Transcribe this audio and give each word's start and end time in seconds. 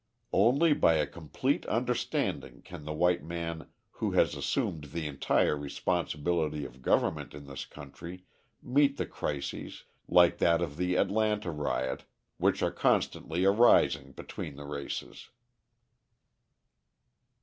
Only 0.33 0.73
by 0.73 0.95
a 0.95 1.05
complete 1.05 1.63
understanding 1.67 2.63
can 2.63 2.85
the 2.85 2.91
white 2.91 3.23
man 3.23 3.67
who 3.91 4.13
has 4.13 4.33
assumed 4.33 4.85
the 4.85 5.05
entire 5.05 5.55
responsibility 5.55 6.65
of 6.65 6.81
government 6.81 7.35
in 7.35 7.45
this 7.45 7.65
country 7.67 8.25
meet 8.63 8.97
the 8.97 9.05
crises, 9.05 9.83
like 10.07 10.39
that 10.39 10.59
of 10.59 10.77
the 10.77 10.95
Atlanta 10.95 11.51
riot, 11.51 12.05
which 12.37 12.63
are 12.63 12.71
constantly 12.71 13.45
arising 13.45 14.13
between 14.13 14.55
the 14.55 14.65
races. 14.65 15.29